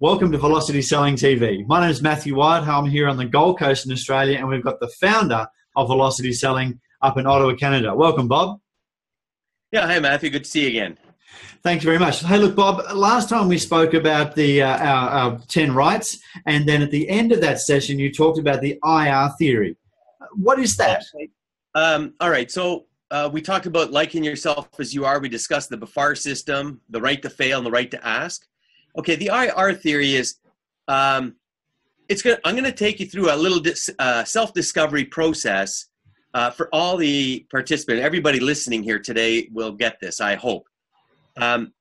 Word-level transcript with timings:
Welcome 0.00 0.30
to 0.30 0.38
Velocity 0.38 0.80
Selling 0.80 1.16
TV. 1.16 1.66
My 1.66 1.80
name 1.80 1.90
is 1.90 2.00
Matthew 2.00 2.36
Whyatt. 2.36 2.68
I'm 2.68 2.86
here 2.86 3.08
on 3.08 3.16
the 3.16 3.24
Gold 3.24 3.58
Coast 3.58 3.84
in 3.84 3.90
Australia, 3.90 4.38
and 4.38 4.46
we've 4.46 4.62
got 4.62 4.78
the 4.78 4.86
founder 4.86 5.48
of 5.74 5.88
Velocity 5.88 6.32
Selling 6.32 6.80
up 7.02 7.18
in 7.18 7.26
Ottawa, 7.26 7.56
Canada. 7.56 7.92
Welcome, 7.92 8.28
Bob. 8.28 8.60
Yeah, 9.72 9.88
hey 9.88 9.98
Matthew, 9.98 10.30
good 10.30 10.44
to 10.44 10.50
see 10.50 10.62
you 10.62 10.68
again. 10.68 10.98
Thank 11.64 11.82
you 11.82 11.86
very 11.86 11.98
much. 11.98 12.20
Hey, 12.20 12.38
look, 12.38 12.54
Bob. 12.54 12.80
Last 12.94 13.28
time 13.28 13.48
we 13.48 13.58
spoke 13.58 13.92
about 13.92 14.36
the 14.36 14.62
uh, 14.62 14.78
our, 14.78 15.08
our, 15.08 15.38
ten 15.48 15.74
rights, 15.74 16.20
and 16.46 16.64
then 16.64 16.80
at 16.80 16.92
the 16.92 17.08
end 17.08 17.32
of 17.32 17.40
that 17.40 17.58
session, 17.58 17.98
you 17.98 18.14
talked 18.14 18.38
about 18.38 18.60
the 18.60 18.78
IR 18.84 19.30
theory. 19.36 19.76
What 20.34 20.60
is 20.60 20.76
that? 20.76 21.02
Um, 21.74 22.14
all 22.20 22.30
right. 22.30 22.52
So 22.52 22.86
uh, 23.10 23.28
we 23.32 23.42
talked 23.42 23.66
about 23.66 23.90
liking 23.90 24.22
yourself 24.22 24.68
as 24.78 24.94
you 24.94 25.04
are. 25.04 25.18
We 25.18 25.28
discussed 25.28 25.70
the 25.70 25.78
BFAR 25.78 26.16
system, 26.16 26.82
the 26.88 27.00
right 27.00 27.20
to 27.20 27.30
fail, 27.30 27.58
and 27.58 27.66
the 27.66 27.72
right 27.72 27.90
to 27.90 28.06
ask. 28.06 28.46
Okay, 28.96 29.16
the 29.16 29.26
IR 29.26 29.74
theory 29.74 30.14
is 30.14 30.36
um, 30.88 31.36
it's 32.08 32.22
gonna, 32.22 32.38
I'm 32.44 32.54
going 32.54 32.64
to 32.64 32.72
take 32.72 33.00
you 33.00 33.06
through 33.06 33.32
a 33.32 33.36
little 33.36 33.60
dis, 33.60 33.90
uh, 33.98 34.24
self-discovery 34.24 35.04
process 35.06 35.86
uh, 36.34 36.50
for 36.50 36.68
all 36.72 36.96
the 36.96 37.46
participants. 37.50 38.02
Everybody 38.02 38.40
listening 38.40 38.82
here 38.82 38.98
today 38.98 39.48
will 39.52 39.72
get 39.72 39.98
this. 40.00 40.20
I 40.20 40.34
hope. 40.34 40.66
Um, 41.36 41.72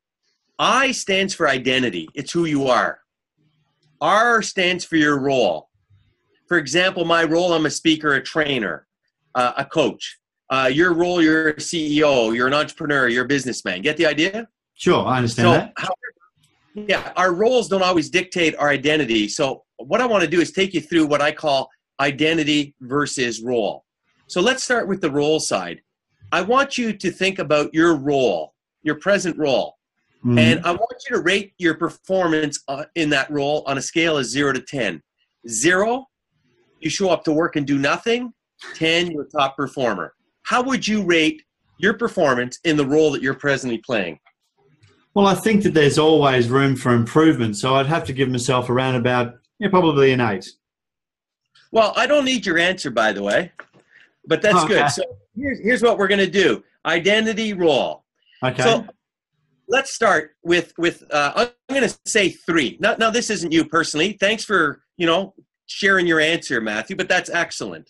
I 0.59 0.91
stands 0.91 1.33
for 1.33 1.47
identity. 1.47 2.09
It's 2.13 2.31
who 2.31 2.45
you 2.45 2.67
are. 2.67 2.99
R 4.01 4.41
stands 4.41 4.83
for 4.85 4.95
your 4.95 5.19
role. 5.19 5.69
For 6.47 6.57
example, 6.57 7.03
my 7.05 7.23
role, 7.23 7.53
I'm 7.53 7.65
a 7.65 7.69
speaker, 7.69 8.13
a 8.13 8.21
trainer, 8.21 8.87
uh, 9.35 9.53
a 9.57 9.65
coach. 9.65 10.19
Uh, 10.49 10.69
your 10.71 10.93
role, 10.93 11.21
you're 11.21 11.49
a 11.49 11.55
CEO, 11.55 12.33
you're 12.33 12.47
an 12.47 12.53
entrepreneur, 12.53 13.09
you're 13.09 13.25
a 13.25 13.27
businessman. 13.27 13.81
Get 13.81 13.97
the 13.97 14.05
idea? 14.05 14.47
Sure, 14.75 15.05
I 15.05 15.17
understand 15.17 15.45
so, 15.45 15.51
that. 15.51 15.73
However, 15.75 15.93
yeah, 16.87 17.11
our 17.15 17.33
roles 17.33 17.67
don't 17.67 17.81
always 17.81 18.09
dictate 18.09 18.55
our 18.57 18.69
identity. 18.69 19.27
So, 19.27 19.63
what 19.77 20.01
I 20.01 20.05
want 20.05 20.23
to 20.23 20.29
do 20.29 20.39
is 20.39 20.51
take 20.51 20.73
you 20.73 20.81
through 20.81 21.07
what 21.07 21.21
I 21.21 21.31
call 21.31 21.69
identity 21.99 22.75
versus 22.81 23.41
role. 23.41 23.85
So, 24.27 24.41
let's 24.41 24.63
start 24.63 24.87
with 24.87 25.01
the 25.01 25.09
role 25.09 25.39
side. 25.39 25.81
I 26.31 26.41
want 26.41 26.77
you 26.77 26.93
to 26.93 27.11
think 27.11 27.39
about 27.39 27.73
your 27.73 27.95
role, 27.95 28.53
your 28.83 28.95
present 28.95 29.37
role. 29.37 29.77
Mm-hmm. 30.19 30.37
And 30.37 30.65
I 30.65 30.71
want 30.71 31.03
you 31.09 31.15
to 31.15 31.21
rate 31.21 31.53
your 31.57 31.75
performance 31.75 32.63
uh, 32.67 32.85
in 32.95 33.09
that 33.11 33.31
role 33.31 33.63
on 33.65 33.77
a 33.77 33.81
scale 33.81 34.17
of 34.17 34.25
zero 34.25 34.51
to 34.51 34.59
10. 34.59 35.01
Zero, 35.47 36.05
you 36.79 36.89
show 36.89 37.09
up 37.09 37.23
to 37.25 37.31
work 37.31 37.55
and 37.55 37.65
do 37.65 37.77
nothing. 37.77 38.33
10, 38.73 39.11
you're 39.11 39.23
a 39.23 39.29
top 39.29 39.55
performer. 39.55 40.13
How 40.43 40.61
would 40.63 40.87
you 40.87 41.03
rate 41.03 41.43
your 41.77 41.93
performance 41.93 42.59
in 42.63 42.75
the 42.75 42.85
role 42.85 43.11
that 43.11 43.21
you're 43.21 43.35
presently 43.35 43.77
playing? 43.77 44.19
Well, 45.17 45.25
I 45.25 45.33
think 45.33 45.63
that 45.63 45.73
there's 45.73 45.97
always 45.97 46.47
room 46.47 46.75
for 46.75 46.93
improvement. 46.93 47.57
So 47.57 47.73
I'd 47.73 47.87
have 47.87 48.03
to 48.03 48.13
give 48.13 48.29
myself 48.29 48.69
around 48.69 48.93
about, 48.93 49.33
yeah, 49.57 49.67
probably 49.67 50.11
an 50.11 50.21
eight. 50.21 50.47
Well, 51.71 51.91
I 51.95 52.05
don't 52.05 52.23
need 52.23 52.45
your 52.45 52.59
answer, 52.59 52.91
by 52.91 53.13
the 53.13 53.23
way, 53.23 53.51
but 54.27 54.43
that's 54.43 54.59
okay. 54.65 54.75
good. 54.75 54.91
So 54.91 55.01
here's, 55.35 55.59
here's 55.59 55.81
what 55.81 55.97
we're 55.97 56.07
going 56.07 56.19
to 56.19 56.29
do 56.29 56.63
identity 56.85 57.53
role. 57.53 58.05
Okay. 58.43 58.61
So 58.61 58.85
let's 59.67 59.91
start 59.91 60.35
with 60.43 60.71
with 60.77 61.03
uh, 61.09 61.31
I'm 61.35 61.75
going 61.75 61.89
to 61.89 61.97
say 62.05 62.29
three. 62.29 62.77
Now, 62.79 62.95
now 62.99 63.09
this 63.09 63.31
isn't 63.31 63.51
you 63.51 63.65
personally. 63.65 64.17
Thanks 64.19 64.45
for 64.45 64.83
you 64.97 65.07
know 65.07 65.33
sharing 65.65 66.05
your 66.05 66.19
answer, 66.19 66.61
Matthew, 66.61 66.95
but 66.95 67.09
that's 67.09 67.31
excellent. 67.31 67.89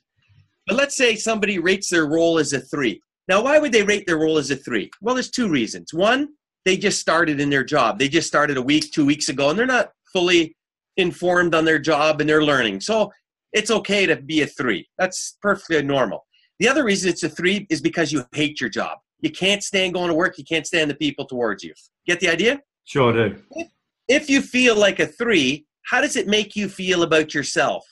But 0.66 0.78
let's 0.78 0.96
say 0.96 1.18
somebody 1.18 1.60
rates 1.60 1.90
their 1.90 2.06
role 2.06 2.40
as 2.40 2.54
a 2.54 2.62
three. 2.62 3.02
Now, 3.28 3.44
why 3.44 3.60
would 3.60 3.74
they 3.74 3.84
rate 3.84 4.08
their 4.08 4.18
role 4.18 4.38
as 4.38 4.50
a 4.50 4.56
three? 4.56 4.90
Well, 5.02 5.16
there's 5.16 5.30
two 5.30 5.50
reasons. 5.50 5.94
One, 5.94 6.30
they 6.68 6.76
just 6.76 7.00
started 7.00 7.40
in 7.40 7.50
their 7.50 7.64
job. 7.64 7.98
They 7.98 8.10
just 8.10 8.28
started 8.28 8.58
a 8.58 8.62
week, 8.62 8.92
two 8.92 9.06
weeks 9.06 9.30
ago, 9.30 9.50
and 9.50 9.58
they're 9.58 9.66
not 9.66 9.92
fully 10.12 10.54
informed 10.98 11.56
on 11.56 11.64
their 11.64 11.80
job 11.80 12.20
and 12.20 12.30
they're 12.30 12.44
learning. 12.44 12.82
So 12.82 13.10
it's 13.54 13.72
okay 13.72 14.06
to 14.06 14.18
be 14.18 14.42
a 14.42 14.48
three. 14.48 14.86
That's 14.98 15.38
perfectly 15.42 15.82
normal. 15.82 16.26
The 16.60 16.68
other 16.68 16.84
reason 16.84 17.10
it's 17.10 17.24
a 17.24 17.30
three 17.30 17.66
is 17.70 17.80
because 17.80 18.12
you 18.12 18.26
hate 18.34 18.60
your 18.60 18.70
job. 18.70 18.98
You 19.22 19.32
can't 19.32 19.64
stand 19.64 19.94
going 19.94 20.10
to 20.10 20.14
work. 20.14 20.38
You 20.38 20.44
can't 20.44 20.68
stand 20.68 20.92
the 20.92 20.96
people 20.96 21.24
towards 21.24 21.64
you. 21.64 21.74
Get 22.06 22.20
the 22.20 22.28
idea? 22.28 22.60
Sure 22.84 23.14
do. 23.14 23.42
If, 23.52 23.68
if 24.10 24.30
you 24.30 24.42
feel 24.42 24.76
like 24.76 25.00
a 25.00 25.08
three, 25.08 25.66
how 25.86 26.02
does 26.02 26.18
it 26.18 26.28
make 26.28 26.58
you 26.58 26.68
feel 26.68 27.04
about 27.04 27.34
yourself 27.34 27.86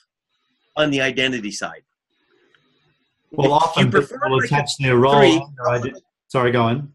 on 0.76 0.90
the 0.90 1.00
identity 1.00 1.50
side? 1.50 1.82
Well, 3.30 3.46
if 3.46 3.52
often 3.52 3.90
people 3.90 4.38
attach 4.44 4.76
their 4.78 4.96
role. 4.98 5.18
Three, 5.18 5.94
sorry, 6.28 6.52
go 6.52 6.64
on. 6.64 6.92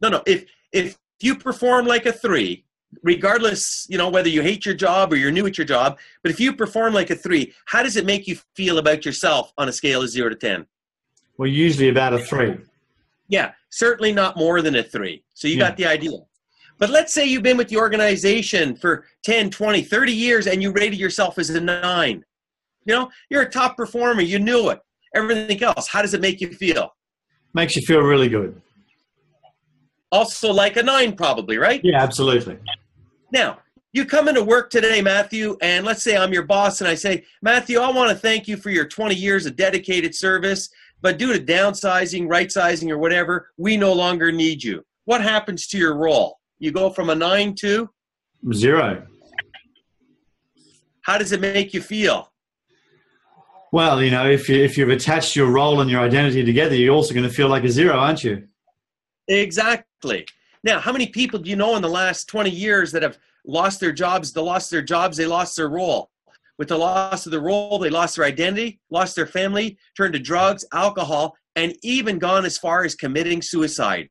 No, 0.00 0.08
no. 0.08 0.22
If 0.26 0.46
if 0.72 0.98
you 1.20 1.36
perform 1.36 1.86
like 1.86 2.06
a 2.06 2.12
three, 2.12 2.64
regardless, 3.02 3.86
you 3.88 3.98
know, 3.98 4.08
whether 4.08 4.28
you 4.28 4.42
hate 4.42 4.66
your 4.66 4.74
job 4.74 5.12
or 5.12 5.16
you're 5.16 5.30
new 5.30 5.46
at 5.46 5.56
your 5.56 5.66
job, 5.66 5.98
but 6.22 6.30
if 6.30 6.40
you 6.40 6.54
perform 6.54 6.92
like 6.94 7.10
a 7.10 7.16
three, 7.16 7.52
how 7.66 7.82
does 7.82 7.96
it 7.96 8.04
make 8.04 8.26
you 8.26 8.36
feel 8.56 8.78
about 8.78 9.04
yourself 9.04 9.52
on 9.58 9.68
a 9.68 9.72
scale 9.72 10.02
of 10.02 10.08
zero 10.08 10.28
to 10.28 10.34
10? 10.34 10.66
Well, 11.38 11.48
usually 11.48 11.88
about 11.88 12.14
a 12.14 12.18
three. 12.18 12.56
Yeah, 13.28 13.52
certainly 13.70 14.12
not 14.12 14.36
more 14.36 14.60
than 14.60 14.76
a 14.76 14.82
three. 14.82 15.24
So 15.34 15.48
you 15.48 15.54
yeah. 15.54 15.68
got 15.68 15.76
the 15.76 15.86
idea. 15.86 16.18
But 16.78 16.90
let's 16.90 17.14
say 17.14 17.24
you've 17.24 17.42
been 17.42 17.56
with 17.56 17.68
the 17.68 17.76
organization 17.76 18.74
for 18.74 19.06
10, 19.24 19.50
20, 19.50 19.82
30 19.82 20.12
years 20.12 20.46
and 20.46 20.62
you 20.62 20.72
rated 20.72 20.98
yourself 20.98 21.38
as 21.38 21.50
a 21.50 21.60
nine. 21.60 22.24
You 22.84 22.94
know, 22.94 23.10
you're 23.30 23.42
a 23.42 23.50
top 23.50 23.76
performer, 23.76 24.22
you 24.22 24.38
knew 24.38 24.70
it. 24.70 24.80
Everything 25.14 25.62
else, 25.62 25.88
how 25.88 26.02
does 26.02 26.14
it 26.14 26.20
make 26.20 26.40
you 26.40 26.48
feel? 26.48 26.94
Makes 27.54 27.76
you 27.76 27.82
feel 27.86 28.00
really 28.00 28.28
good 28.28 28.60
also 30.12 30.52
like 30.52 30.76
a 30.76 30.82
nine, 30.82 31.16
probably, 31.16 31.56
right? 31.58 31.80
Yeah, 31.82 32.02
absolutely. 32.02 32.58
Now, 33.32 33.58
you 33.92 34.04
come 34.04 34.28
into 34.28 34.44
work 34.44 34.70
today, 34.70 35.02
Matthew, 35.02 35.56
and 35.60 35.84
let's 35.84 36.02
say 36.02 36.16
I'm 36.16 36.32
your 36.32 36.44
boss, 36.44 36.80
and 36.80 36.88
I 36.88 36.94
say, 36.94 37.24
Matthew, 37.42 37.80
I 37.80 37.90
want 37.90 38.10
to 38.10 38.16
thank 38.16 38.46
you 38.46 38.56
for 38.56 38.70
your 38.70 38.86
20 38.86 39.14
years 39.14 39.46
of 39.46 39.56
dedicated 39.56 40.14
service, 40.14 40.68
but 41.00 41.18
due 41.18 41.32
to 41.32 41.40
downsizing, 41.40 42.28
right 42.28 42.50
sizing, 42.52 42.90
or 42.90 42.98
whatever, 42.98 43.50
we 43.56 43.76
no 43.76 43.92
longer 43.92 44.30
need 44.30 44.62
you. 44.62 44.84
What 45.04 45.20
happens 45.20 45.66
to 45.68 45.78
your 45.78 45.96
role? 45.96 46.38
You 46.58 46.70
go 46.70 46.90
from 46.90 47.10
a 47.10 47.14
nine 47.14 47.54
to 47.56 47.90
zero. 48.54 49.04
How 51.02 51.18
does 51.18 51.32
it 51.32 51.40
make 51.40 51.74
you 51.74 51.82
feel? 51.82 52.32
Well, 53.72 54.02
you 54.02 54.10
know, 54.10 54.30
if 54.30 54.48
you 54.48 54.62
if 54.62 54.78
you've 54.78 54.90
attached 54.90 55.34
your 55.34 55.50
role 55.50 55.80
and 55.80 55.90
your 55.90 56.00
identity 56.00 56.44
together, 56.44 56.76
you're 56.76 56.94
also 56.94 57.14
going 57.14 57.26
to 57.28 57.34
feel 57.34 57.48
like 57.48 57.64
a 57.64 57.68
zero, 57.68 57.96
aren't 57.96 58.22
you? 58.22 58.46
Exactly. 59.28 60.26
Now, 60.64 60.78
how 60.78 60.92
many 60.92 61.08
people 61.08 61.38
do 61.38 61.50
you 61.50 61.56
know 61.56 61.76
in 61.76 61.82
the 61.82 61.88
last 61.88 62.28
20 62.28 62.50
years 62.50 62.92
that 62.92 63.02
have 63.02 63.18
lost 63.46 63.80
their 63.80 63.92
jobs? 63.92 64.32
They 64.32 64.40
lost 64.40 64.70
their 64.70 64.82
jobs, 64.82 65.16
they 65.16 65.26
lost 65.26 65.56
their 65.56 65.68
role. 65.68 66.10
With 66.58 66.68
the 66.68 66.78
loss 66.78 67.26
of 67.26 67.32
the 67.32 67.40
role, 67.40 67.78
they 67.78 67.90
lost 67.90 68.16
their 68.16 68.24
identity, 68.24 68.80
lost 68.90 69.16
their 69.16 69.26
family, 69.26 69.78
turned 69.96 70.12
to 70.12 70.20
drugs, 70.20 70.64
alcohol, 70.72 71.36
and 71.56 71.74
even 71.82 72.18
gone 72.18 72.44
as 72.44 72.58
far 72.58 72.84
as 72.84 72.94
committing 72.94 73.42
suicide. 73.42 74.08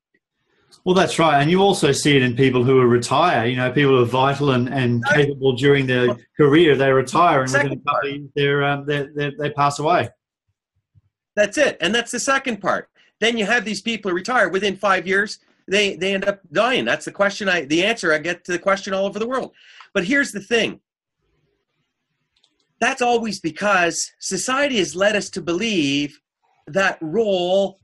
Well, 0.83 0.95
that's 0.95 1.19
right. 1.19 1.41
And 1.41 1.51
you 1.51 1.61
also 1.61 1.91
see 1.91 2.15
it 2.15 2.23
in 2.23 2.35
people 2.35 2.63
who 2.63 2.79
are 2.79 2.87
retire. 2.87 3.45
You 3.45 3.57
know, 3.57 3.71
people 3.71 3.91
who 3.91 4.01
are 4.01 4.05
vital 4.05 4.51
and, 4.51 4.67
and 4.69 5.05
capable 5.05 5.53
during 5.55 5.85
their 5.85 6.15
career, 6.37 6.75
they 6.75 6.91
retire 6.91 7.43
and 7.43 7.51
within 7.51 7.71
a 7.73 7.77
couple 7.77 8.09
of 8.09 8.15
years, 8.15 8.29
they're, 8.35 8.63
um, 8.63 8.85
they're, 8.85 9.31
they 9.37 9.49
pass 9.51 9.79
away. 9.79 10.09
That's 11.35 11.57
it. 11.57 11.77
And 11.81 11.93
that's 11.93 12.11
the 12.11 12.19
second 12.19 12.61
part. 12.61 12.89
Then 13.21 13.37
you 13.37 13.45
have 13.45 13.63
these 13.63 13.81
people 13.81 14.09
who 14.09 14.15
retire 14.15 14.49
within 14.49 14.75
five 14.75 15.07
years, 15.07 15.37
they, 15.67 15.95
they 15.95 16.13
end 16.13 16.25
up 16.25 16.41
dying. 16.51 16.83
That's 16.83 17.05
the 17.05 17.11
question 17.11 17.47
I, 17.47 17.65
the 17.65 17.85
answer 17.85 18.11
I 18.11 18.17
get 18.17 18.43
to 18.45 18.51
the 18.51 18.59
question 18.59 18.93
all 18.93 19.05
over 19.05 19.19
the 19.19 19.27
world. 19.27 19.51
But 19.93 20.03
here's 20.03 20.31
the 20.31 20.41
thing. 20.41 20.81
That's 22.79 23.01
always 23.01 23.39
because 23.39 24.11
society 24.19 24.79
has 24.79 24.95
led 24.95 25.15
us 25.15 25.29
to 25.29 25.41
believe 25.41 26.19
that 26.65 26.97
role, 26.99 27.79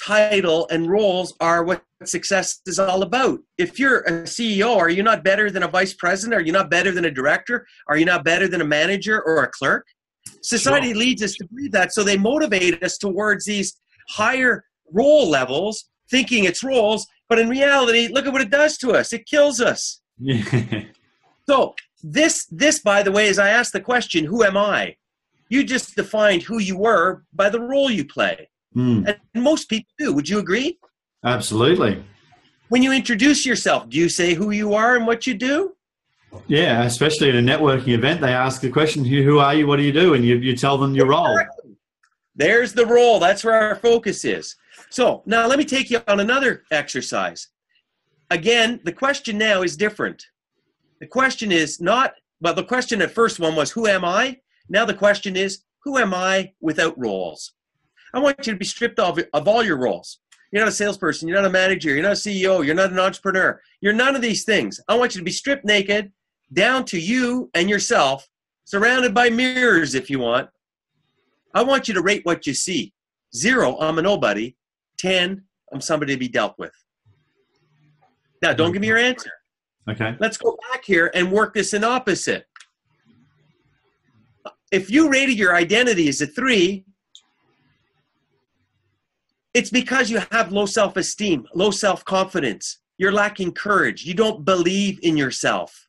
title, 0.00 0.68
and 0.70 0.88
roles 0.88 1.34
are 1.40 1.64
what 1.64 1.82
success 2.04 2.60
is 2.66 2.78
all 2.78 3.02
about. 3.02 3.40
If 3.58 3.80
you're 3.80 4.02
a 4.02 4.22
CEO, 4.22 4.76
are 4.76 4.88
you 4.88 5.02
not 5.02 5.24
better 5.24 5.50
than 5.50 5.64
a 5.64 5.68
vice 5.68 5.94
president? 5.94 6.40
Are 6.40 6.44
you 6.44 6.52
not 6.52 6.70
better 6.70 6.92
than 6.92 7.06
a 7.06 7.10
director? 7.10 7.66
Are 7.88 7.96
you 7.96 8.04
not 8.04 8.24
better 8.24 8.46
than 8.46 8.60
a 8.60 8.64
manager 8.64 9.20
or 9.20 9.42
a 9.42 9.48
clerk? 9.48 9.84
Society 10.42 10.90
sure. 10.90 10.96
leads 10.96 11.24
us 11.24 11.34
to 11.34 11.46
believe 11.48 11.72
that. 11.72 11.92
So 11.92 12.04
they 12.04 12.16
motivate 12.16 12.80
us 12.84 12.98
towards 12.98 13.46
these 13.46 13.80
higher 14.08 14.64
role 14.92 15.28
levels, 15.28 15.88
thinking 16.10 16.44
it's 16.44 16.62
roles, 16.62 17.06
but 17.28 17.38
in 17.38 17.48
reality, 17.48 18.08
look 18.08 18.26
at 18.26 18.32
what 18.32 18.42
it 18.42 18.50
does 18.50 18.76
to 18.78 18.92
us. 18.92 19.12
It 19.12 19.26
kills 19.26 19.60
us. 19.60 20.00
so 21.48 21.74
this 22.02 22.46
this 22.46 22.80
by 22.80 23.02
the 23.02 23.12
way, 23.12 23.28
as 23.28 23.38
I 23.38 23.48
asked 23.48 23.72
the 23.72 23.80
question, 23.80 24.24
who 24.24 24.44
am 24.44 24.56
I? 24.56 24.96
You 25.48 25.64
just 25.64 25.94
defined 25.96 26.42
who 26.42 26.58
you 26.58 26.76
were 26.76 27.22
by 27.32 27.50
the 27.50 27.60
role 27.60 27.90
you 27.90 28.04
play. 28.04 28.48
Mm. 28.74 29.16
And 29.34 29.42
most 29.42 29.68
people 29.68 29.90
do. 29.98 30.12
Would 30.12 30.28
you 30.28 30.38
agree? 30.38 30.78
Absolutely. 31.24 32.04
When 32.68 32.82
you 32.82 32.92
introduce 32.92 33.46
yourself, 33.46 33.88
do 33.88 33.96
you 33.96 34.08
say 34.08 34.34
who 34.34 34.50
you 34.50 34.74
are 34.74 34.96
and 34.96 35.06
what 35.06 35.26
you 35.26 35.34
do? 35.34 35.76
Yeah, 36.48 36.82
especially 36.82 37.28
at 37.30 37.36
a 37.36 37.38
networking 37.38 37.94
event, 37.94 38.20
they 38.20 38.32
ask 38.32 38.60
the 38.60 38.68
question, 38.68 39.04
"Who 39.04 39.38
are 39.38 39.54
you? 39.54 39.66
What 39.66 39.76
do 39.76 39.82
you 39.82 39.92
do?" 39.92 40.14
And 40.14 40.24
you, 40.24 40.36
you 40.36 40.56
tell 40.56 40.76
them 40.76 40.94
your 40.94 41.06
role. 41.06 41.38
There's 42.36 42.74
the 42.74 42.86
role. 42.86 43.18
That's 43.18 43.42
where 43.42 43.54
our 43.54 43.74
focus 43.74 44.24
is. 44.24 44.56
So 44.90 45.22
now 45.26 45.46
let 45.46 45.58
me 45.58 45.64
take 45.64 45.90
you 45.90 46.00
on 46.06 46.20
another 46.20 46.62
exercise. 46.70 47.48
Again, 48.30 48.80
the 48.84 48.92
question 48.92 49.38
now 49.38 49.62
is 49.62 49.76
different. 49.76 50.24
The 51.00 51.06
question 51.06 51.50
is 51.50 51.80
not, 51.80 52.12
well, 52.40 52.54
the 52.54 52.64
question 52.64 53.00
at 53.00 53.12
first 53.12 53.40
one 53.40 53.56
was, 53.56 53.70
who 53.70 53.86
am 53.86 54.04
I? 54.04 54.38
Now 54.68 54.84
the 54.84 54.94
question 54.94 55.36
is, 55.36 55.64
who 55.84 55.98
am 55.98 56.12
I 56.12 56.52
without 56.60 56.98
roles? 56.98 57.52
I 58.12 58.18
want 58.18 58.46
you 58.46 58.52
to 58.52 58.58
be 58.58 58.64
stripped 58.64 58.98
of, 58.98 59.18
of 59.32 59.48
all 59.48 59.62
your 59.62 59.78
roles. 59.78 60.18
You're 60.52 60.62
not 60.62 60.68
a 60.68 60.72
salesperson. 60.72 61.28
You're 61.28 61.40
not 61.40 61.48
a 61.48 61.52
manager. 61.52 61.90
You're 61.90 62.02
not 62.02 62.12
a 62.12 62.14
CEO. 62.14 62.64
You're 62.64 62.74
not 62.74 62.92
an 62.92 62.98
entrepreneur. 62.98 63.60
You're 63.80 63.92
none 63.92 64.16
of 64.16 64.22
these 64.22 64.44
things. 64.44 64.80
I 64.88 64.94
want 64.94 65.14
you 65.14 65.20
to 65.20 65.24
be 65.24 65.30
stripped 65.30 65.64
naked 65.64 66.12
down 66.52 66.84
to 66.86 66.98
you 66.98 67.50
and 67.54 67.68
yourself, 67.68 68.28
surrounded 68.64 69.14
by 69.14 69.30
mirrors 69.30 69.94
if 69.94 70.08
you 70.10 70.18
want. 70.18 70.48
I 71.56 71.62
want 71.62 71.88
you 71.88 71.94
to 71.94 72.02
rate 72.02 72.20
what 72.24 72.46
you 72.46 72.52
see. 72.52 72.92
Zero, 73.34 73.78
I'm 73.80 73.98
a 73.98 74.02
nobody. 74.02 74.54
10, 74.98 75.42
I'm 75.72 75.80
somebody 75.80 76.12
to 76.12 76.18
be 76.18 76.28
dealt 76.28 76.54
with. 76.58 76.72
Now, 78.42 78.52
don't 78.52 78.72
give 78.72 78.82
me 78.82 78.88
your 78.88 78.98
answer. 78.98 79.30
Okay. 79.88 80.14
Let's 80.20 80.36
go 80.36 80.58
back 80.70 80.84
here 80.84 81.10
and 81.14 81.32
work 81.32 81.54
this 81.54 81.72
in 81.72 81.82
opposite. 81.82 82.44
If 84.70 84.90
you 84.90 85.08
rated 85.08 85.38
your 85.38 85.56
identity 85.56 86.08
as 86.08 86.20
a 86.20 86.26
three, 86.26 86.84
it's 89.54 89.70
because 89.70 90.10
you 90.10 90.20
have 90.32 90.52
low 90.52 90.66
self 90.66 90.98
esteem, 90.98 91.46
low 91.54 91.70
self 91.70 92.04
confidence. 92.04 92.80
You're 92.98 93.12
lacking 93.12 93.52
courage. 93.52 94.04
You 94.04 94.12
don't 94.12 94.44
believe 94.44 94.98
in 95.02 95.16
yourself. 95.16 95.88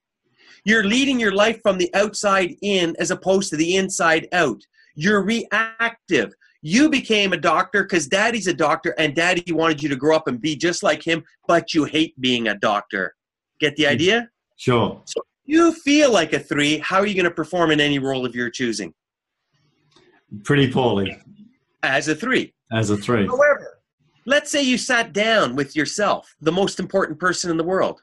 You're 0.63 0.85
leading 0.85 1.19
your 1.19 1.33
life 1.33 1.59
from 1.61 1.77
the 1.77 1.93
outside 1.93 2.55
in 2.61 2.95
as 2.99 3.11
opposed 3.11 3.49
to 3.49 3.57
the 3.57 3.75
inside 3.75 4.29
out. 4.31 4.61
You're 4.97 5.21
reactive. 5.21 6.33
You 6.63 6.89
became 6.89 7.31
a 7.31 7.38
doctor 7.38 7.83
because 7.83 8.07
daddy's 8.07 8.47
a 8.47 8.53
doctor 8.53 8.95
and 8.97 9.15
daddy 9.15 9.53
wanted 9.53 9.81
you 9.81 9.89
to 9.89 9.95
grow 9.95 10.15
up 10.15 10.27
and 10.27 10.41
be 10.41 10.55
just 10.55 10.81
like 10.81 11.05
him, 11.05 11.23
but 11.47 11.73
you 11.75 11.83
hate 11.83 12.19
being 12.19 12.47
a 12.47 12.55
doctor. 12.55 13.15
Get 13.59 13.75
the 13.75 13.83
hmm. 13.83 13.91
idea? 13.91 14.29
Sure. 14.57 15.01
So 15.05 15.21
you 15.45 15.71
feel 15.71 16.11
like 16.11 16.33
a 16.33 16.39
three. 16.39 16.79
How 16.79 16.97
are 16.97 17.05
you 17.05 17.13
going 17.13 17.25
to 17.25 17.31
perform 17.31 17.69
in 17.69 17.79
any 17.79 17.99
role 17.99 18.25
of 18.25 18.33
your 18.33 18.49
choosing? 18.49 18.91
Pretty 20.44 20.71
poorly. 20.71 21.15
As 21.83 22.07
a 22.07 22.15
three. 22.15 22.55
As 22.71 22.89
a 22.89 22.97
three. 22.97 23.27
However, 23.27 23.79
let's 24.25 24.50
say 24.50 24.63
you 24.63 24.79
sat 24.79 25.13
down 25.13 25.55
with 25.55 25.75
yourself, 25.75 26.35
the 26.41 26.51
most 26.51 26.79
important 26.79 27.19
person 27.19 27.51
in 27.51 27.57
the 27.57 27.63
world. 27.63 28.01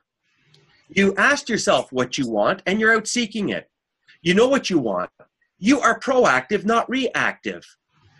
You 0.88 1.12
asked 1.16 1.48
yourself 1.48 1.90
what 1.90 2.16
you 2.16 2.30
want 2.30 2.62
and 2.66 2.78
you're 2.78 2.94
out 2.94 3.08
seeking 3.08 3.48
it. 3.48 3.68
You 4.22 4.34
know 4.34 4.46
what 4.46 4.70
you 4.70 4.78
want. 4.78 5.10
You 5.64 5.80
are 5.80 5.98
proactive, 5.98 6.66
not 6.66 6.86
reactive. 6.90 7.64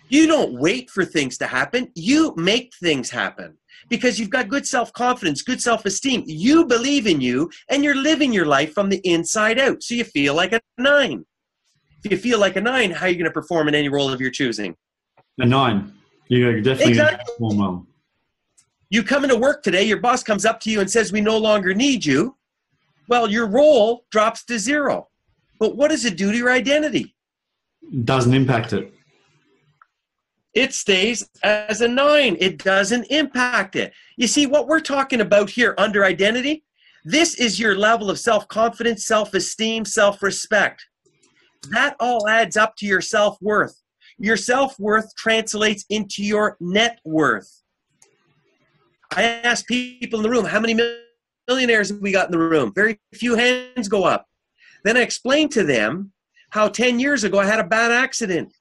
You 0.09 0.27
don't 0.27 0.59
wait 0.59 0.89
for 0.89 1.05
things 1.05 1.37
to 1.37 1.47
happen. 1.47 1.93
You 1.95 2.33
make 2.39 2.73
things 2.83 3.11
happen 3.11 3.59
because 3.91 4.19
you've 4.19 4.31
got 4.31 4.49
good 4.49 4.67
self 4.67 4.91
confidence, 4.95 5.43
good 5.43 5.61
self 5.61 5.85
esteem. 5.85 6.23
You 6.25 6.65
believe 6.65 7.07
in 7.07 7.21
you 7.21 7.51
and 7.69 7.85
you're 7.85 7.97
living 7.97 8.33
your 8.33 8.47
life 8.47 8.73
from 8.73 8.89
the 8.89 9.03
inside 9.05 9.59
out. 9.59 9.83
So 9.83 9.95
you 9.95 10.05
feel 10.05 10.33
like 10.33 10.55
a 10.55 10.61
nine. 10.79 11.27
If 12.03 12.13
you 12.13 12.17
feel 12.17 12.39
like 12.39 12.57
a 12.57 12.63
nine, 12.63 12.91
how 12.91 13.05
are 13.05 13.09
you 13.11 13.17
going 13.17 13.27
to 13.27 13.31
perform 13.31 13.69
in 13.69 13.75
any 13.75 13.91
role 13.91 14.11
of 14.11 14.23
your 14.23 14.31
choosing? 14.31 14.75
A 15.39 15.45
nine. 15.45 15.93
You're 16.29 16.63
definitely 16.63 16.93
Exactly. 16.93 17.17
going 17.19 17.27
to 17.27 17.33
perform 17.33 17.59
well. 17.59 17.87
You 18.89 19.03
come 19.03 19.23
into 19.23 19.37
work 19.37 19.63
today, 19.63 19.83
your 19.83 20.01
boss 20.01 20.23
comes 20.23 20.47
up 20.47 20.61
to 20.61 20.71
you 20.71 20.81
and 20.81 20.91
says, 20.91 21.13
We 21.13 21.21
no 21.21 21.37
longer 21.37 21.75
need 21.75 22.07
you. 22.07 22.39
Well, 23.07 23.31
your 23.31 23.47
role 23.47 24.07
drops 24.11 24.47
to 24.47 24.59
zero. 24.59 25.09
But 25.61 25.77
what 25.77 25.91
does 25.91 26.07
it 26.07 26.17
do 26.17 26.33
to 26.33 26.39
your 26.39 26.51
identity? 26.51 27.14
Doesn't 28.05 28.35
impact 28.35 28.73
it. 28.73 28.93
It 30.55 30.73
stays 30.73 31.29
as 31.43 31.81
a 31.81 31.89
nine. 31.89 32.37
It 32.39 32.63
doesn't 32.63 33.05
impact 33.11 33.75
it. 33.75 33.93
You 34.17 34.29
see, 34.29 34.47
what 34.47 34.69
we're 34.69 34.81
talking 34.81 35.21
about 35.21 35.51
here 35.51 35.75
under 35.79 36.05
identity, 36.05 36.65
this 37.05 37.35
is 37.35 37.59
your 37.59 37.77
level 37.77 38.09
of 38.09 38.19
self 38.19 38.47
confidence, 38.49 39.05
self 39.05 39.35
esteem, 39.35 39.85
self 39.85 40.23
respect. 40.23 40.87
That 41.71 41.97
all 41.99 42.29
adds 42.29 42.57
up 42.57 42.77
to 42.77 42.87
your 42.87 43.01
self 43.01 43.37
worth. 43.41 43.81
Your 44.19 44.37
self 44.37 44.79
worth 44.79 45.15
translates 45.17 45.85
into 45.91 46.23
your 46.23 46.57
net 46.61 47.01
worth. 47.05 47.63
I 49.17 49.23
ask 49.25 49.67
people 49.67 50.21
in 50.21 50.23
the 50.23 50.31
room, 50.31 50.45
how 50.45 50.61
many 50.61 50.79
millionaires 51.49 51.93
we 51.93 52.13
got 52.13 52.27
in 52.27 52.33
the 52.33 52.39
room? 52.39 52.73
Very 52.75 53.01
few 53.13 53.35
hands 53.35 53.89
go 53.89 54.05
up. 54.05 54.27
Then 54.85 54.97
I 54.97 55.01
explain 55.01 55.49
to 55.51 55.65
them 55.65 56.13
how 56.55 56.69
10 56.69 57.01
years 57.01 57.25
ago 57.25 57.41
I 57.41 57.47
had 57.47 57.59
a 57.59 57.65
bad 57.65 57.91
accident. 57.91 58.55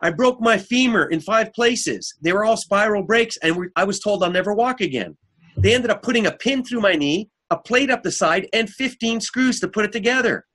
I 0.00 0.10
broke 0.10 0.40
my 0.40 0.56
femur 0.56 1.06
in 1.06 1.18
five 1.20 1.52
places. 1.52 2.14
They 2.22 2.32
were 2.32 2.44
all 2.44 2.56
spiral 2.56 3.02
breaks, 3.02 3.36
and 3.38 3.56
we, 3.56 3.66
I 3.74 3.82
was 3.82 3.98
told 3.98 4.22
I'll 4.22 4.30
never 4.30 4.54
walk 4.54 4.80
again. 4.80 5.18
They 5.56 5.74
ended 5.74 5.90
up 5.90 6.00
putting 6.00 6.26
a 6.26 6.30
pin 6.30 6.64
through 6.64 6.80
my 6.80 6.94
knee, 6.94 7.28
a 7.50 7.58
plate 7.58 7.90
up 7.90 8.04
the 8.04 8.12
side, 8.12 8.46
and 8.52 8.70
15 8.70 9.20
screws 9.20 9.58
to 9.60 9.68
put 9.68 9.84
it 9.84 9.90
together. 9.90 10.46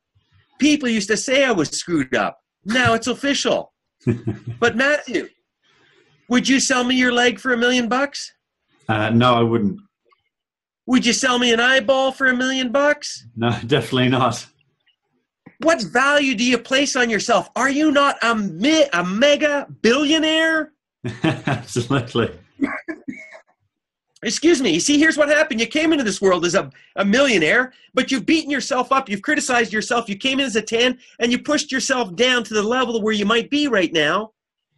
People 0.57 0.87
used 0.87 1.09
to 1.09 1.17
say 1.17 1.43
I 1.43 1.51
was 1.51 1.69
screwed 1.69 2.15
up. 2.15 2.39
Now 2.63 2.93
it's 2.93 3.07
official. 3.07 3.73
but 4.59 4.77
Matthew, 4.77 5.27
would 6.29 6.47
you 6.47 6.61
sell 6.61 6.85
me 6.85 6.95
your 6.95 7.11
leg 7.11 7.39
for 7.39 7.51
a 7.51 7.57
million 7.57 7.89
bucks? 7.89 8.31
Uh, 8.87 9.09
no, 9.09 9.35
I 9.35 9.41
wouldn't. 9.41 9.81
Would 10.85 11.05
you 11.05 11.11
sell 11.11 11.39
me 11.39 11.51
an 11.51 11.59
eyeball 11.59 12.13
for 12.13 12.27
a 12.27 12.35
million 12.35 12.71
bucks? 12.71 13.27
No, 13.35 13.49
definitely 13.67 14.07
not. 14.07 14.47
What 15.59 15.81
value 15.83 16.35
do 16.35 16.43
you 16.43 16.57
place 16.57 16.95
on 16.95 17.09
yourself? 17.09 17.49
Are 17.55 17.69
you 17.69 17.91
not 17.91 18.17
a, 18.21 18.35
mi- 18.35 18.87
a 18.93 19.03
mega 19.03 19.67
billionaire? 19.81 20.73
Absolutely. 21.23 22.31
Excuse 24.23 24.59
me. 24.59 24.71
You 24.71 24.79
see, 24.79 24.97
here's 24.97 25.17
what 25.17 25.29
happened. 25.29 25.59
You 25.59 25.67
came 25.67 25.91
into 25.91 26.03
this 26.03 26.19
world 26.19 26.45
as 26.45 26.55
a, 26.55 26.71
a 26.95 27.05
millionaire, 27.05 27.73
but 27.93 28.11
you've 28.11 28.25
beaten 28.25 28.49
yourself 28.49 28.91
up. 28.91 29.07
You've 29.07 29.21
criticized 29.21 29.71
yourself. 29.71 30.09
You 30.09 30.17
came 30.17 30.39
in 30.39 30.47
as 30.47 30.55
a 30.55 30.63
10 30.63 30.97
and 31.19 31.31
you 31.31 31.39
pushed 31.39 31.71
yourself 31.71 32.15
down 32.15 32.43
to 32.45 32.53
the 32.55 32.63
level 32.63 33.01
where 33.01 33.13
you 33.13 33.25
might 33.25 33.51
be 33.51 33.67
right 33.67 33.93
now. 33.93 34.31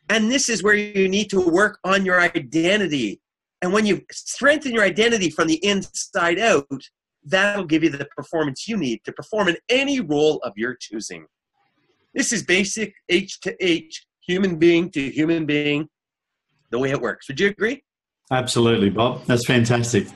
And 0.10 0.30
this 0.30 0.50
is 0.50 0.64
where 0.64 0.74
you 0.74 1.08
need 1.08 1.30
to 1.30 1.40
work 1.40 1.80
on 1.86 2.06
your 2.06 2.20
identity. 2.20 3.22
And 3.62 3.72
when 3.72 3.86
you 3.86 4.02
strengthen 4.12 4.74
your 4.74 4.84
identity 4.84 5.30
from 5.30 5.48
the 5.48 5.64
inside 5.66 6.40
out, 6.40 6.68
that'll 7.30 7.66
give 7.66 7.84
you 7.84 7.90
the 7.90 8.08
performance 8.16 8.68
you 8.68 8.78
need 8.78 9.04
to 9.04 9.12
perform 9.12 9.50
in 9.50 9.58
any 9.70 10.00
role 10.00 10.38
of 10.44 10.54
your 10.56 10.76
choosing. 10.80 11.26
This 12.14 12.32
is 12.34 12.44
basic 12.44 12.94
H 13.10 13.40
to 13.42 13.56
H, 13.64 14.06
human 14.22 14.58
being 14.58 14.90
to 14.92 15.12
human 15.12 15.46
being, 15.46 15.90
the 16.72 16.80
way 16.80 16.92
it 16.92 17.02
works. 17.02 17.28
Would 17.28 17.40
you 17.40 17.50
agree? 17.50 17.84
Absolutely, 18.32 18.90
Bob. 18.90 19.26
That's 19.26 19.46
fantastic. 19.46 20.08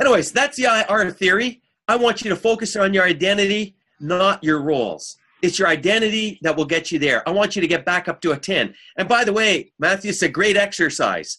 Anyways, 0.00 0.32
that's 0.32 0.56
the 0.56 0.64
IR 0.64 1.10
theory. 1.10 1.62
I 1.86 1.96
want 1.96 2.22
you 2.22 2.30
to 2.30 2.36
focus 2.36 2.74
on 2.76 2.94
your 2.94 3.04
identity, 3.04 3.76
not 4.00 4.42
your 4.42 4.60
roles. 4.60 5.16
It's 5.42 5.58
your 5.58 5.68
identity 5.68 6.38
that 6.42 6.56
will 6.56 6.64
get 6.64 6.90
you 6.92 6.98
there. 6.98 7.28
I 7.28 7.32
want 7.32 7.56
you 7.56 7.62
to 7.62 7.68
get 7.68 7.84
back 7.84 8.08
up 8.08 8.20
to 8.22 8.32
a 8.32 8.38
10. 8.38 8.74
And 8.96 9.08
by 9.08 9.24
the 9.24 9.32
way, 9.32 9.72
Matthew, 9.78 10.10
it's 10.10 10.22
a 10.22 10.28
great 10.28 10.56
exercise. 10.56 11.38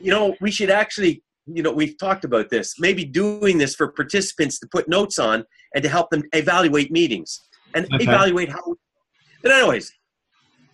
You 0.00 0.10
know, 0.10 0.34
we 0.40 0.50
should 0.50 0.70
actually, 0.70 1.22
you 1.46 1.62
know, 1.62 1.72
we've 1.72 1.96
talked 1.98 2.24
about 2.24 2.50
this, 2.50 2.74
maybe 2.78 3.04
doing 3.04 3.58
this 3.58 3.74
for 3.74 3.88
participants 3.92 4.58
to 4.60 4.66
put 4.70 4.88
notes 4.88 5.18
on 5.18 5.44
and 5.74 5.82
to 5.82 5.88
help 5.88 6.10
them 6.10 6.22
evaluate 6.32 6.90
meetings 6.90 7.40
and 7.74 7.86
Okay. 7.94 8.04
evaluate 8.04 8.50
how. 8.50 8.74
But, 9.42 9.52
anyways, 9.52 9.92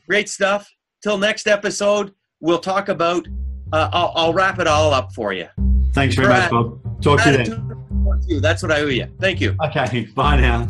great 0.08 0.28
stuff. 0.28 0.68
Till 1.02 1.18
next 1.18 1.46
episode, 1.46 2.12
we'll 2.40 2.58
talk 2.60 2.88
about, 2.88 3.26
uh, 3.72 3.90
I'll, 3.92 4.12
I'll 4.14 4.32
wrap 4.32 4.58
it 4.60 4.66
all 4.66 4.94
up 4.94 5.12
for 5.14 5.32
you. 5.32 5.46
Thanks 5.92 6.14
very 6.14 6.28
Brad. 6.28 6.50
much, 6.52 6.64
Bob. 6.64 7.02
Talk 7.02 7.20
to 7.22 7.30
you 7.30 7.36
then. 7.36 7.46
Gratitude 7.46 7.76
towards 8.04 8.28
you. 8.28 8.40
That's 8.40 8.62
what 8.62 8.72
I 8.72 8.80
owe 8.80 8.86
you. 8.86 9.06
Thank 9.20 9.40
you. 9.40 9.56
Okay, 9.64 10.06
bye 10.14 10.40
now. 10.40 10.66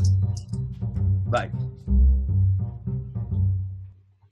Bye. 1.26 1.50